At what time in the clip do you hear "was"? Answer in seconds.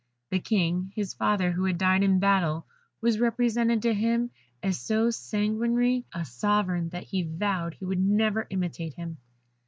3.01-3.19